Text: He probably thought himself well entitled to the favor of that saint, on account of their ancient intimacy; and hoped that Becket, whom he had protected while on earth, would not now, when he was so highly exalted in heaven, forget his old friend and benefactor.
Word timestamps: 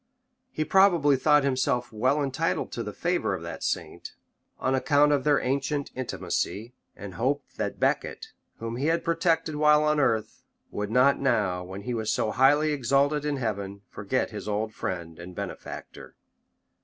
He 0.51 0.65
probably 0.65 1.15
thought 1.15 1.43
himself 1.43 1.93
well 1.93 2.23
entitled 2.23 2.71
to 2.71 2.81
the 2.81 2.91
favor 2.91 3.35
of 3.35 3.43
that 3.43 3.61
saint, 3.61 4.15
on 4.57 4.73
account 4.73 5.11
of 5.11 5.23
their 5.23 5.39
ancient 5.39 5.91
intimacy; 5.93 6.73
and 6.95 7.13
hoped 7.13 7.57
that 7.57 7.79
Becket, 7.79 8.29
whom 8.57 8.77
he 8.77 8.87
had 8.87 9.03
protected 9.05 9.57
while 9.57 9.83
on 9.83 9.99
earth, 9.99 10.41
would 10.71 10.89
not 10.89 11.19
now, 11.19 11.63
when 11.63 11.83
he 11.83 11.93
was 11.93 12.11
so 12.11 12.31
highly 12.31 12.73
exalted 12.73 13.25
in 13.25 13.37
heaven, 13.37 13.83
forget 13.91 14.31
his 14.31 14.47
old 14.47 14.73
friend 14.73 15.19
and 15.19 15.35
benefactor. 15.35 16.15